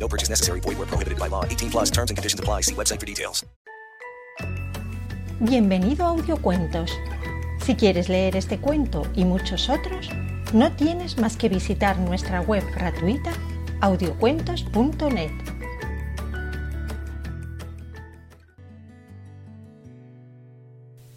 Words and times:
No 0.00 0.08
purchase 0.08 0.30
necessary. 0.30 0.60
Void 0.60 0.78
where 0.78 0.86
prohibited 0.86 1.18
by 1.18 1.28
law. 1.28 1.44
18 1.44 1.70
plus 1.70 1.90
terms 1.90 2.10
and 2.10 2.16
conditions 2.16 2.40
apply. 2.40 2.62
See 2.62 2.74
website 2.74 2.98
for 2.98 3.06
details. 3.06 3.44
Bienvenido 5.40 6.04
a 6.04 6.08
Audiocuentos. 6.08 6.90
Si 7.64 7.74
quieres 7.74 8.08
leer 8.08 8.36
este 8.36 8.58
cuento 8.58 9.02
y 9.14 9.24
muchos 9.24 9.68
otros, 9.68 10.08
no 10.52 10.72
tienes 10.72 11.18
más 11.18 11.36
que 11.36 11.48
visitar 11.48 11.98
nuestra 11.98 12.40
web 12.40 12.64
gratuita 12.74 13.32
audiocuentos.net. 13.80 15.30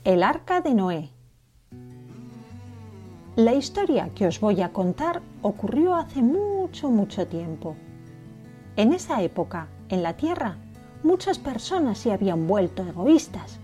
El 0.04 0.24
arca 0.24 0.62
de 0.62 0.74
Noé. 0.74 1.10
La 3.36 3.54
historia 3.54 4.10
que 4.14 4.28
os 4.28 4.40
voy 4.40 4.62
a 4.62 4.72
contar 4.72 5.22
ocurrió 5.42 5.96
hace 5.96 6.22
mucho, 6.22 6.90
mucho 6.90 7.26
tiempo. 7.28 7.76
En 8.76 8.92
esa 8.92 9.22
época, 9.22 9.68
en 9.90 10.02
la 10.02 10.14
Tierra, 10.14 10.56
muchas 11.04 11.38
personas 11.38 12.00
se 12.00 12.12
habían 12.12 12.48
vuelto 12.48 12.84
egoístas. 12.84 13.60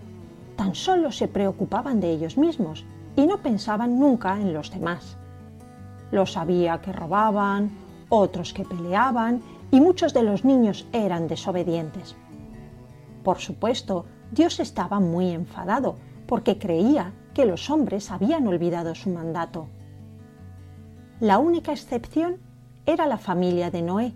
Tan 0.56 0.76
solo 0.76 1.10
se 1.10 1.26
preocupaban 1.26 1.98
de 1.98 2.10
ellos 2.10 2.38
mismos 2.38 2.84
y 3.16 3.26
no 3.26 3.38
pensaban 3.38 3.98
nunca 3.98 4.40
en 4.40 4.52
los 4.52 4.70
demás. 4.70 5.16
Los 6.12 6.36
había 6.36 6.80
que 6.80 6.92
robaban, 6.92 7.70
otros 8.08 8.52
que 8.52 8.64
peleaban 8.64 9.42
y 9.72 9.80
muchos 9.80 10.14
de 10.14 10.22
los 10.22 10.44
niños 10.44 10.86
eran 10.92 11.26
desobedientes. 11.26 12.14
Por 13.24 13.38
supuesto, 13.38 14.06
Dios 14.30 14.60
estaba 14.60 15.00
muy 15.00 15.30
enfadado 15.30 15.96
porque 16.28 16.56
creía 16.56 17.12
que 17.34 17.46
los 17.46 17.68
hombres 17.68 18.12
habían 18.12 18.46
olvidado 18.46 18.94
su 18.94 19.10
mandato. 19.10 19.66
La 21.18 21.38
única 21.38 21.72
excepción 21.72 22.36
era 22.86 23.06
la 23.06 23.18
familia 23.18 23.70
de 23.72 23.82
Noé, 23.82 24.14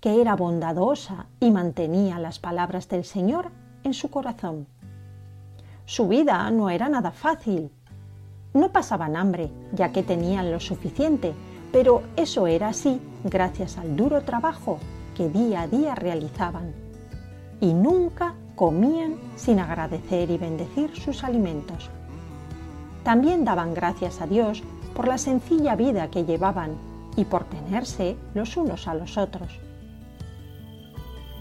que 0.00 0.20
era 0.20 0.34
bondadosa 0.34 1.26
y 1.40 1.50
mantenía 1.50 2.18
las 2.18 2.38
palabras 2.38 2.88
del 2.88 3.04
Señor 3.04 3.50
en 3.84 3.94
su 3.94 4.10
corazón. 4.10 4.66
Su 5.84 6.08
vida 6.08 6.50
no 6.50 6.70
era 6.70 6.88
nada 6.88 7.10
fácil. 7.10 7.70
No 8.54 8.70
pasaban 8.72 9.16
hambre, 9.16 9.50
ya 9.72 9.92
que 9.92 10.02
tenían 10.02 10.50
lo 10.50 10.58
suficiente, 10.58 11.34
pero 11.72 12.02
eso 12.16 12.46
era 12.46 12.68
así 12.68 13.00
gracias 13.24 13.76
al 13.76 13.94
duro 13.96 14.22
trabajo 14.22 14.78
que 15.16 15.28
día 15.28 15.62
a 15.62 15.68
día 15.68 15.94
realizaban. 15.94 16.72
Y 17.60 17.74
nunca 17.74 18.34
comían 18.56 19.16
sin 19.36 19.58
agradecer 19.58 20.30
y 20.30 20.38
bendecir 20.38 20.96
sus 20.96 21.24
alimentos. 21.24 21.90
También 23.04 23.44
daban 23.44 23.74
gracias 23.74 24.20
a 24.20 24.26
Dios 24.26 24.62
por 24.94 25.08
la 25.08 25.18
sencilla 25.18 25.76
vida 25.76 26.10
que 26.10 26.24
llevaban 26.24 26.76
y 27.16 27.24
por 27.24 27.44
tenerse 27.44 28.16
los 28.34 28.56
unos 28.56 28.88
a 28.88 28.94
los 28.94 29.18
otros. 29.18 29.60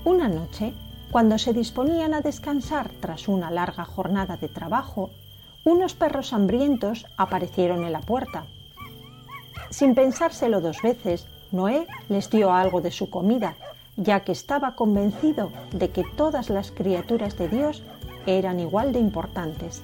Una 0.06 0.28
noche, 0.28 0.74
cuando 1.12 1.38
se 1.38 1.54
disponían 1.54 2.14
a 2.14 2.22
descansar 2.22 2.90
tras 3.00 3.28
una 3.28 3.52
larga 3.52 3.86
jornada 3.86 4.38
de 4.38 4.48
trabajo, 4.48 5.10
unos 5.66 5.94
perros 5.94 6.34
hambrientos 6.34 7.06
aparecieron 7.18 7.84
en 7.84 7.92
la 7.92 8.02
puerta. 8.02 8.46
Sin 9.70 9.96
pensárselo 9.96 10.62
dos 10.62 10.82
veces, 10.82 11.28
Noé 11.52 11.88
les 12.10 12.30
dio 12.30 12.54
algo 12.54 12.82
de 12.82 12.92
su 12.92 13.10
comida 13.10 13.56
ya 14.02 14.22
que 14.22 14.32
estaba 14.32 14.76
convencido 14.76 15.52
de 15.72 15.90
que 15.90 16.04
todas 16.04 16.50
las 16.50 16.72
criaturas 16.72 17.38
de 17.38 17.50
Dios 17.50 17.84
eran 18.26 18.60
igual 18.60 18.94
de 18.94 19.00
importantes. 19.00 19.82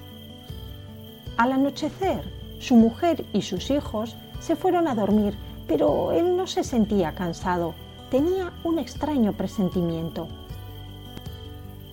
Al 1.38 1.52
anochecer, 1.52 2.24
su 2.60 2.76
mujer 2.76 3.26
y 3.34 3.42
sus 3.42 3.70
hijos 3.70 4.16
se 4.40 4.56
fueron 4.56 4.88
a 4.88 4.96
dormir, 4.96 5.36
pero 5.68 6.14
él 6.14 6.38
no 6.38 6.48
se 6.48 6.64
sentía 6.64 7.14
cansado, 7.14 7.74
tenía 8.10 8.54
un 8.64 8.80
extraño 8.80 9.34
presentimiento. 9.34 10.28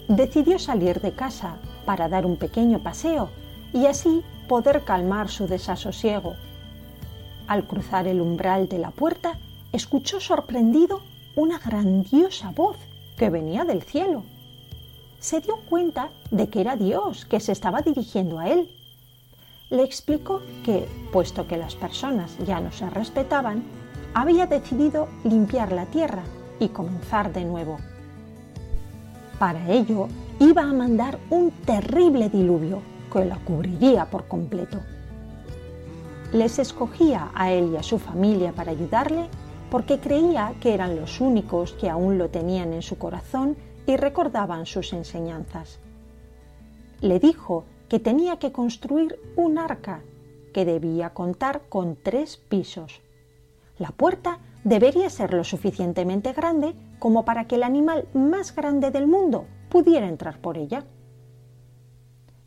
Decidió 0.09 0.59
salir 0.59 1.01
de 1.01 1.13
casa 1.13 1.57
para 1.85 2.09
dar 2.09 2.27
un 2.27 2.37
pequeño 2.37 2.81
paseo 2.81 3.29
y 3.73 3.87
así 3.87 4.23
poder 4.49 4.83
calmar 4.83 5.29
su 5.29 5.47
desasosiego. 5.47 6.35
Al 7.47 7.67
cruzar 7.67 8.07
el 8.07 8.21
umbral 8.21 8.69
de 8.69 8.79
la 8.79 8.91
puerta, 8.91 9.39
escuchó 9.73 10.21
sorprendido 10.21 11.01
una 11.35 11.59
grandiosa 11.59 12.51
voz 12.51 12.77
que 13.17 13.31
venía 13.31 13.65
del 13.65 13.83
cielo. 13.83 14.25
Se 15.19 15.41
dio 15.41 15.57
cuenta 15.69 16.11
de 16.31 16.49
que 16.49 16.61
era 16.61 16.77
Dios 16.77 17.25
que 17.25 17.41
se 17.41 17.53
estaba 17.53 17.81
dirigiendo 17.81 18.39
a 18.39 18.49
él. 18.49 18.71
Le 19.71 19.83
explicó 19.83 20.43
que, 20.65 20.87
puesto 21.13 21.47
que 21.47 21.57
las 21.57 21.75
personas 21.75 22.37
ya 22.47 22.61
no 22.61 22.73
se 22.73 22.91
respetaban, 22.91 23.63
había 24.15 24.47
decidido 24.47 25.09
limpiar 25.25 25.73
la 25.73 25.87
tierra 25.87 26.23
y 26.59 26.69
comenzar 26.69 27.33
de 27.33 27.45
nuevo. 27.45 27.79
Para 29.39 29.71
ello, 29.71 30.09
iba 30.39 30.63
a 30.63 30.73
mandar 30.73 31.19
un 31.31 31.51
terrible 31.65 32.29
diluvio 32.29 32.81
que 33.13 33.25
la 33.25 33.37
cubriría 33.37 34.07
por 34.07 34.29
completo. 34.29 34.79
Les 36.33 36.59
escogía 36.59 37.31
a 37.35 37.53
él 37.53 37.73
y 37.73 37.77
a 37.77 37.83
su 37.83 37.99
familia 37.99 38.53
para 38.53 38.71
ayudarle 38.71 39.29
porque 39.71 40.01
creía 40.01 40.55
que 40.61 40.75
eran 40.75 40.97
los 40.97 41.21
únicos 41.21 41.73
que 41.73 41.91
aún 41.91 42.19
lo 42.19 42.29
tenían 42.29 42.73
en 42.73 42.83
su 42.83 42.99
corazón 42.99 43.57
y 43.87 43.97
recordaban 43.97 44.67
sus 44.67 44.93
enseñanzas. 44.93 45.79
Le 47.01 47.19
dijo 47.19 47.65
que 47.89 47.99
tenía 47.99 48.39
que 48.39 48.53
construir 48.53 49.19
un 49.37 49.59
arca 49.59 50.03
que 50.55 50.65
debía 50.65 51.11
contar 51.11 51.63
con 51.69 51.97
tres 51.97 52.37
pisos. 52.37 53.01
La 53.79 53.91
puerta 53.91 54.39
debería 54.65 55.11
ser 55.11 55.33
lo 55.33 55.45
suficientemente 55.45 56.33
grande 56.33 56.75
como 56.99 57.25
para 57.25 57.47
que 57.47 57.57
el 57.57 57.63
animal 57.63 58.07
más 58.15 58.55
grande 58.55 58.91
del 58.91 59.07
mundo 59.07 59.47
pudiera 59.69 60.09
entrar 60.09 60.39
por 60.39 60.59
ella. 60.59 60.85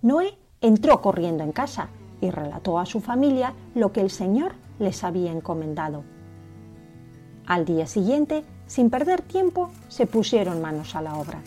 Noé 0.01 0.37
entró 0.61 1.01
corriendo 1.01 1.43
en 1.43 1.51
casa 1.51 1.89
y 2.21 2.29
relató 2.29 2.79
a 2.79 2.85
su 2.85 3.01
familia 3.01 3.53
lo 3.73 3.91
que 3.91 4.01
el 4.01 4.09
Señor 4.09 4.53
les 4.79 5.03
había 5.03 5.31
encomendado. 5.31 6.03
Al 7.45 7.65
día 7.65 7.85
siguiente, 7.85 8.43
sin 8.65 8.89
perder 8.89 9.21
tiempo, 9.21 9.69
se 9.87 10.07
pusieron 10.07 10.61
manos 10.61 10.95
a 10.95 11.01
la 11.01 11.15
obra. 11.15 11.41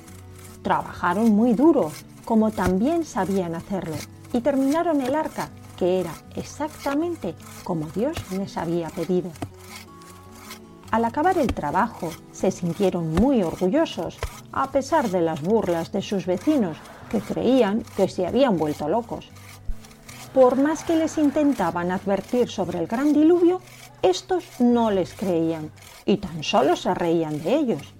Trabajaron 0.62 1.30
muy 1.30 1.54
duro, 1.54 1.90
como 2.24 2.50
también 2.50 3.04
sabían 3.04 3.54
hacerlo, 3.54 3.96
y 4.32 4.40
terminaron 4.40 5.00
el 5.00 5.14
arca, 5.14 5.48
que 5.76 6.00
era 6.00 6.12
exactamente 6.36 7.34
como 7.64 7.86
Dios 7.88 8.16
les 8.32 8.56
había 8.56 8.90
pedido. 8.90 9.30
Al 10.90 11.04
acabar 11.04 11.36
el 11.36 11.52
trabajo, 11.52 12.08
se 12.32 12.50
sintieron 12.50 13.12
muy 13.12 13.42
orgullosos, 13.42 14.16
a 14.52 14.70
pesar 14.70 15.10
de 15.10 15.20
las 15.20 15.42
burlas 15.42 15.92
de 15.92 16.00
sus 16.00 16.24
vecinos, 16.24 16.78
que 17.10 17.20
creían 17.20 17.82
que 17.94 18.08
se 18.08 18.26
habían 18.26 18.56
vuelto 18.56 18.88
locos. 18.88 19.28
Por 20.32 20.56
más 20.56 20.84
que 20.84 20.96
les 20.96 21.18
intentaban 21.18 21.90
advertir 21.90 22.48
sobre 22.48 22.78
el 22.78 22.86
gran 22.86 23.12
diluvio, 23.12 23.60
estos 24.00 24.60
no 24.60 24.90
les 24.90 25.12
creían 25.12 25.70
y 26.06 26.16
tan 26.16 26.42
solo 26.42 26.74
se 26.74 26.94
reían 26.94 27.42
de 27.42 27.56
ellos. 27.56 27.94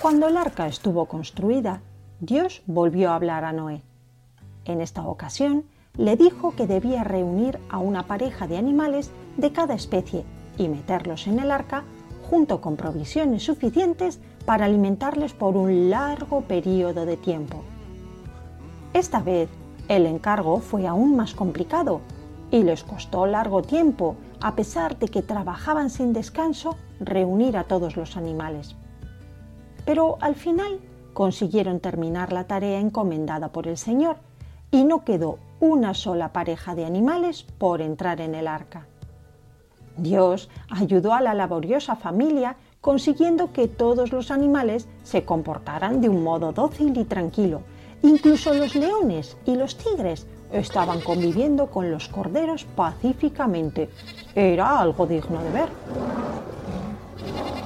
Cuando 0.00 0.28
el 0.28 0.38
arca 0.38 0.66
estuvo 0.66 1.04
construida, 1.04 1.82
Dios 2.18 2.62
volvió 2.66 3.10
a 3.10 3.14
hablar 3.14 3.44
a 3.44 3.52
Noé. 3.52 3.82
En 4.64 4.80
esta 4.80 5.02
ocasión, 5.02 5.66
le 5.98 6.16
dijo 6.16 6.54
que 6.56 6.66
debía 6.66 7.04
reunir 7.04 7.58
a 7.68 7.78
una 7.78 8.06
pareja 8.06 8.46
de 8.46 8.56
animales 8.56 9.10
de 9.36 9.52
cada 9.52 9.74
especie 9.74 10.24
y 10.58 10.68
meterlos 10.68 11.26
en 11.26 11.38
el 11.38 11.50
arca 11.50 11.84
junto 12.30 12.60
con 12.60 12.76
provisiones 12.76 13.44
suficientes 13.44 14.20
para 14.44 14.64
alimentarles 14.64 15.32
por 15.32 15.56
un 15.56 15.90
largo 15.90 16.42
periodo 16.42 17.06
de 17.06 17.16
tiempo. 17.16 17.62
Esta 18.92 19.20
vez, 19.20 19.48
el 19.88 20.06
encargo 20.06 20.60
fue 20.60 20.86
aún 20.86 21.16
más 21.16 21.34
complicado 21.34 22.00
y 22.50 22.62
les 22.62 22.82
costó 22.84 23.26
largo 23.26 23.62
tiempo 23.62 24.16
a 24.40 24.54
pesar 24.54 24.98
de 24.98 25.08
que 25.08 25.22
trabajaban 25.22 25.90
sin 25.90 26.12
descanso, 26.12 26.76
reunir 27.00 27.56
a 27.56 27.64
todos 27.64 27.96
los 27.96 28.16
animales. 28.16 28.76
Pero 29.84 30.18
al 30.20 30.34
final 30.34 30.80
consiguieron 31.14 31.80
terminar 31.80 32.32
la 32.32 32.44
tarea 32.44 32.78
encomendada 32.78 33.52
por 33.52 33.66
el 33.66 33.76
Señor 33.76 34.16
y 34.70 34.84
no 34.84 35.04
quedó 35.04 35.38
una 35.60 35.94
sola 35.94 36.32
pareja 36.32 36.74
de 36.74 36.84
animales 36.84 37.44
por 37.58 37.80
entrar 37.80 38.20
en 38.20 38.34
el 38.34 38.46
arca. 38.46 38.86
Dios 39.96 40.48
ayudó 40.68 41.14
a 41.14 41.20
la 41.20 41.34
laboriosa 41.34 41.96
familia 41.96 42.56
consiguiendo 42.80 43.52
que 43.52 43.68
todos 43.68 44.12
los 44.12 44.30
animales 44.30 44.88
se 45.02 45.24
comportaran 45.24 46.00
de 46.00 46.08
un 46.08 46.22
modo 46.22 46.52
dócil 46.52 46.96
y 46.96 47.04
tranquilo. 47.04 47.62
Incluso 48.02 48.54
los 48.54 48.74
leones 48.74 49.36
y 49.46 49.56
los 49.56 49.76
tigres 49.76 50.26
estaban 50.52 51.00
conviviendo 51.00 51.66
con 51.68 51.90
los 51.90 52.08
corderos 52.08 52.64
pacíficamente. 52.64 53.90
Era 54.34 54.78
algo 54.78 55.06
digno 55.06 55.42
de 55.42 55.50
ver. 55.50 55.68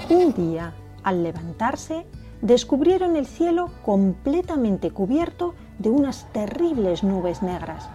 Un 0.09 0.33
día, 0.33 0.73
al 1.03 1.23
levantarse, 1.23 2.07
descubrieron 2.41 3.17
el 3.17 3.27
cielo 3.27 3.71
completamente 3.85 4.91
cubierto 4.91 5.55
de 5.79 5.91
unas 5.91 6.33
terribles 6.33 7.05
nubes 7.05 7.43
negras 7.43 7.89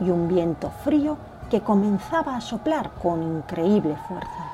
y 0.00 0.10
un 0.10 0.28
viento 0.28 0.70
frío 0.82 1.18
que 1.50 1.60
comenzaba 1.60 2.36
a 2.36 2.40
soplar 2.40 2.90
con 3.02 3.22
increíble 3.22 3.96
fuerza. 4.08 4.44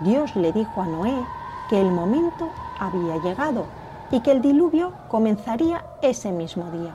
Dios 0.00 0.36
le 0.36 0.52
dijo 0.52 0.82
a 0.82 0.86
Noé 0.86 1.24
que 1.68 1.80
el 1.80 1.90
momento 1.90 2.50
había 2.78 3.16
llegado 3.22 3.64
y 4.10 4.20
que 4.20 4.32
el 4.32 4.42
diluvio 4.42 4.92
comenzaría 5.08 5.84
ese 6.02 6.30
mismo 6.30 6.70
día. 6.70 6.94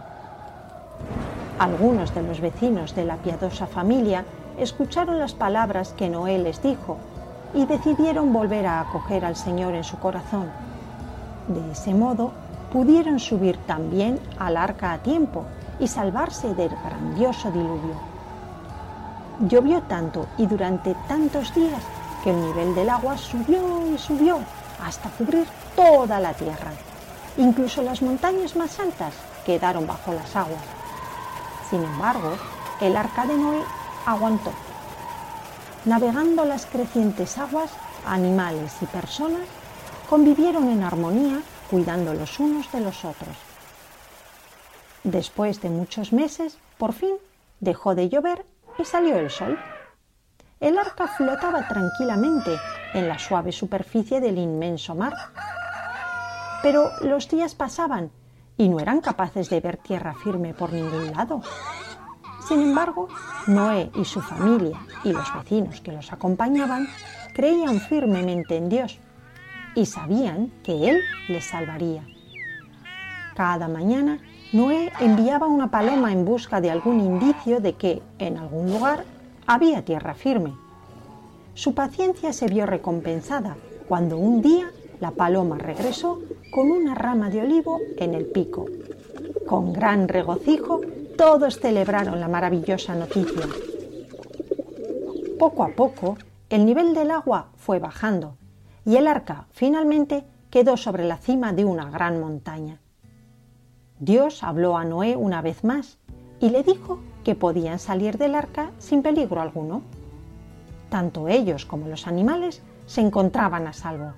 Algunos 1.59 2.13
de 2.13 2.21
los 2.21 2.39
vecinos 2.39 2.93
de 2.93 3.05
la 3.05 3.15
piadosa 3.17 3.65
familia 3.65 4.23
escucharon 4.59 5.19
las 5.19 5.33
palabras 5.33 5.93
que 5.97 6.09
Noé 6.09 6.37
les 6.37 6.61
dijo 6.61 6.97
y 7.53 7.65
decidieron 7.65 8.31
volver 8.31 8.67
a 8.67 8.81
acoger 8.81 9.25
al 9.25 9.35
Señor 9.35 9.73
en 9.73 9.83
su 9.83 9.97
corazón. 9.97 10.51
De 11.47 11.71
ese 11.71 11.93
modo, 11.93 12.31
pudieron 12.71 13.19
subir 13.19 13.57
también 13.65 14.19
al 14.37 14.57
arca 14.57 14.91
a 14.93 14.97
tiempo 14.99 15.45
y 15.79 15.87
salvarse 15.87 16.53
del 16.53 16.71
grandioso 16.83 17.49
diluvio. 17.51 18.16
Llovió 19.41 19.81
tanto 19.83 20.27
y 20.37 20.47
durante 20.47 20.95
tantos 21.07 21.53
días 21.53 21.83
que 22.23 22.31
el 22.31 22.41
nivel 22.41 22.73
del 22.73 22.89
agua 22.89 23.17
subió 23.17 23.85
y 23.93 23.97
subió 23.97 24.39
hasta 24.83 25.09
cubrir 25.11 25.47
toda 25.75 26.19
la 26.19 26.33
tierra. 26.33 26.71
Incluso 27.37 27.83
las 27.83 28.01
montañas 28.01 28.55
más 28.55 28.79
altas 28.79 29.13
quedaron 29.45 29.85
bajo 29.85 30.11
las 30.11 30.35
aguas. 30.35 30.63
Sin 31.69 31.83
embargo, 31.83 32.35
el 32.81 32.97
arca 32.97 33.27
de 33.27 33.37
Noé 33.37 33.61
aguantó. 34.05 34.51
Navegando 35.85 36.43
las 36.43 36.65
crecientes 36.65 37.37
aguas, 37.37 37.69
animales 38.05 38.73
y 38.81 38.85
personas 38.87 39.47
convivieron 40.09 40.69
en 40.69 40.83
armonía 40.83 41.41
cuidando 41.69 42.13
los 42.13 42.39
unos 42.39 42.71
de 42.71 42.79
los 42.79 43.05
otros. 43.05 43.35
Después 45.03 45.61
de 45.61 45.69
muchos 45.69 46.11
meses, 46.11 46.57
por 46.77 46.93
fin 46.93 47.13
dejó 47.59 47.93
de 47.93 48.09
llover 48.09 48.45
y 48.77 48.85
salió 48.85 49.17
el 49.17 49.29
sol. 49.29 49.57
El 50.59 50.77
arca 50.77 51.07
flotaba 51.07 51.67
tranquilamente 51.67 52.57
en 52.93 53.07
la 53.07 53.19
suave 53.19 53.51
superficie 53.51 54.19
del 54.19 54.37
inmenso 54.37 54.95
mar. 54.95 55.13
Pero 56.63 56.91
los 57.01 57.29
días 57.29 57.53
pasaban 57.53 58.11
y 58.57 58.67
no 58.67 58.79
eran 58.79 59.01
capaces 59.01 59.49
de 59.49 59.59
ver 59.59 59.77
tierra 59.77 60.15
firme 60.15 60.53
por 60.53 60.73
ningún 60.73 61.11
lado. 61.11 61.41
Sin 62.47 62.61
embargo, 62.61 63.07
Noé 63.45 63.91
y 63.95 64.05
su 64.05 64.21
familia 64.21 64.79
y 65.03 65.11
los 65.11 65.33
vecinos 65.35 65.81
que 65.81 65.91
los 65.91 66.11
acompañaban 66.11 66.87
creían 67.33 67.79
firmemente 67.81 68.55
en 68.55 68.69
Dios 68.69 68.99
y 69.75 69.85
sabían 69.85 70.51
que 70.63 70.89
Él 70.89 71.01
les 71.27 71.45
salvaría. 71.45 72.03
Cada 73.35 73.67
mañana, 73.67 74.19
Noé 74.53 74.93
enviaba 75.01 75.47
una 75.47 75.69
paloma 75.69 76.13
en 76.13 76.23
busca 76.23 76.61
de 76.61 76.71
algún 76.71 77.01
indicio 77.01 77.59
de 77.59 77.73
que, 77.73 78.01
en 78.17 78.37
algún 78.37 78.71
lugar, 78.71 79.03
había 79.45 79.83
tierra 79.83 80.13
firme. 80.13 80.53
Su 81.53 81.73
paciencia 81.73 82.31
se 82.31 82.47
vio 82.47 82.65
recompensada 82.65 83.57
cuando 83.89 84.17
un 84.17 84.41
día 84.41 84.71
la 85.01 85.11
paloma 85.11 85.57
regresó 85.57 86.21
con 86.49 86.71
una 86.71 86.95
rama 86.95 87.29
de 87.29 87.41
olivo 87.41 87.79
en 87.97 88.13
el 88.13 88.25
pico. 88.25 88.65
Con 89.45 89.73
gran 89.73 90.07
regocijo, 90.07 90.79
todos 91.17 91.59
celebraron 91.59 92.21
la 92.21 92.29
maravillosa 92.29 92.95
noticia. 92.95 93.45
Poco 95.37 95.63
a 95.63 95.69
poco, 95.69 96.17
el 96.49 96.65
nivel 96.65 96.93
del 96.93 97.11
agua 97.11 97.49
fue 97.57 97.79
bajando 97.79 98.37
y 98.85 98.95
el 98.95 99.07
arca 99.07 99.47
finalmente 99.51 100.23
quedó 100.49 100.77
sobre 100.77 101.03
la 101.03 101.17
cima 101.17 101.51
de 101.51 101.65
una 101.65 101.89
gran 101.89 102.21
montaña. 102.21 102.79
Dios 103.99 104.43
habló 104.43 104.77
a 104.77 104.85
Noé 104.85 105.15
una 105.15 105.41
vez 105.41 105.63
más 105.63 105.97
y 106.39 106.49
le 106.49 106.63
dijo 106.63 106.99
que 107.23 107.35
podían 107.35 107.79
salir 107.79 108.17
del 108.17 108.35
arca 108.35 108.71
sin 108.77 109.01
peligro 109.01 109.41
alguno. 109.41 109.81
Tanto 110.89 111.27
ellos 111.27 111.65
como 111.65 111.87
los 111.87 112.07
animales 112.07 112.61
se 112.85 113.01
encontraban 113.01 113.67
a 113.67 113.73
salvo. 113.73 114.13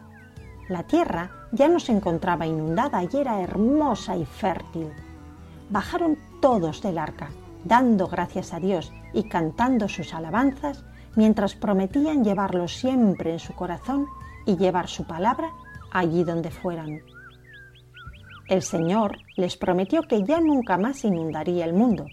La 0.67 0.83
tierra 0.83 1.31
ya 1.51 1.67
no 1.67 1.79
se 1.79 1.93
encontraba 1.93 2.45
inundada 2.45 3.03
y 3.03 3.09
era 3.13 3.41
hermosa 3.41 4.17
y 4.17 4.25
fértil. 4.25 4.89
Bajaron 5.69 6.17
todos 6.41 6.81
del 6.81 6.97
arca, 6.97 7.29
dando 7.63 8.07
gracias 8.07 8.53
a 8.53 8.59
Dios 8.59 8.91
y 9.13 9.23
cantando 9.23 9.87
sus 9.87 10.13
alabanzas, 10.13 10.83
mientras 11.15 11.55
prometían 11.55 12.23
llevarlo 12.23 12.67
siempre 12.67 13.33
en 13.33 13.39
su 13.39 13.53
corazón 13.53 14.07
y 14.45 14.57
llevar 14.57 14.87
su 14.87 15.05
palabra 15.05 15.51
allí 15.91 16.23
donde 16.23 16.51
fueran. 16.51 17.01
El 18.49 18.61
Señor 18.63 19.19
les 19.37 19.55
prometió 19.55 20.01
que 20.01 20.23
ya 20.23 20.41
nunca 20.41 20.79
más 20.79 21.05
inundaría 21.05 21.63
el 21.65 21.73
mundo 21.73 22.07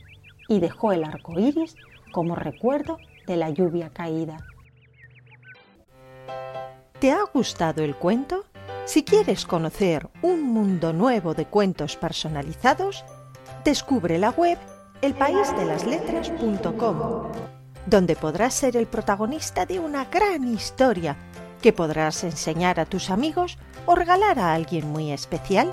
y 0.48 0.60
dejó 0.60 0.92
el 0.92 1.02
arco 1.02 1.40
iris 1.40 1.74
como 2.12 2.36
recuerdo 2.36 2.98
de 3.26 3.36
la 3.36 3.48
lluvia 3.48 3.88
caída. 3.88 4.36
¿Te 7.00 7.10
ha 7.10 7.22
gustado 7.32 7.82
el 7.82 7.96
cuento? 7.96 8.44
Si 8.84 9.02
quieres 9.02 9.46
conocer 9.46 10.10
un 10.20 10.42
mundo 10.42 10.92
nuevo 10.92 11.32
de 11.34 11.46
cuentos 11.46 11.96
personalizados, 11.96 13.02
descubre 13.64 14.18
la 14.18 14.28
web 14.30 14.58
elpaísdelasletras.com, 15.00 17.32
donde 17.86 18.14
podrás 18.14 18.52
ser 18.54 18.76
el 18.76 18.86
protagonista 18.86 19.66
de 19.66 19.80
una 19.80 20.04
gran 20.04 20.46
historia 20.46 21.16
que 21.62 21.72
podrás 21.72 22.22
enseñar 22.24 22.78
a 22.78 22.84
tus 22.84 23.08
amigos 23.10 23.56
o 23.86 23.94
regalar 23.94 24.38
a 24.38 24.52
alguien 24.54 24.90
muy 24.90 25.12
especial. 25.12 25.72